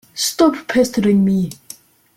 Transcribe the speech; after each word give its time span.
Stop 0.15 0.67
pestering 0.67 1.23
me! 1.23 1.51